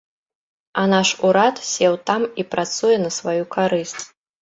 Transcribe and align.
А 0.83 0.85
наш 0.93 1.09
урад 1.29 1.55
сеў 1.73 1.99
там 2.09 2.21
і 2.39 2.49
працуе 2.57 2.97
на 3.07 3.15
сваю 3.21 3.43
карысць. 3.57 4.01